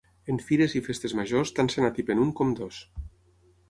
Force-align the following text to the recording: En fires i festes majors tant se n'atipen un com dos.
En 0.35 0.39
fires 0.45 0.73
i 0.79 0.81
festes 0.87 1.15
majors 1.21 1.53
tant 1.59 1.71
se 1.75 1.85
n'atipen 1.87 2.27
un 2.27 2.35
com 2.41 2.59
dos. 2.65 2.85